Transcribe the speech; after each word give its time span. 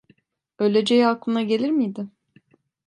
Öleceği 0.59 1.07
aklına 1.07 1.43
gelir 1.43 1.69
miydi? 1.69 2.07